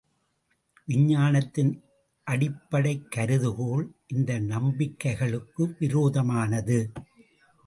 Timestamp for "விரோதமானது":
5.79-6.91